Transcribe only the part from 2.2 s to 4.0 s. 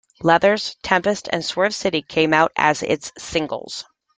out as its singles.